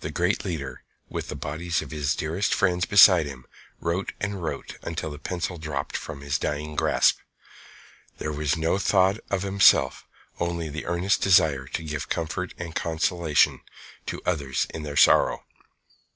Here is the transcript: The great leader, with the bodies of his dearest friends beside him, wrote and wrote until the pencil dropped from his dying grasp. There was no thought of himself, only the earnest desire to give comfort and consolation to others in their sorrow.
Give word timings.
The 0.00 0.10
great 0.10 0.44
leader, 0.44 0.82
with 1.08 1.28
the 1.28 1.36
bodies 1.36 1.82
of 1.82 1.92
his 1.92 2.16
dearest 2.16 2.52
friends 2.52 2.84
beside 2.84 3.26
him, 3.26 3.46
wrote 3.78 4.12
and 4.18 4.42
wrote 4.42 4.76
until 4.82 5.08
the 5.12 5.20
pencil 5.20 5.56
dropped 5.56 5.96
from 5.96 6.20
his 6.20 6.36
dying 6.36 6.74
grasp. 6.74 7.18
There 8.16 8.32
was 8.32 8.56
no 8.56 8.78
thought 8.78 9.18
of 9.30 9.42
himself, 9.42 10.04
only 10.40 10.68
the 10.68 10.86
earnest 10.86 11.22
desire 11.22 11.68
to 11.68 11.84
give 11.84 12.08
comfort 12.08 12.54
and 12.58 12.74
consolation 12.74 13.60
to 14.06 14.20
others 14.26 14.66
in 14.74 14.82
their 14.82 14.96
sorrow. 14.96 15.44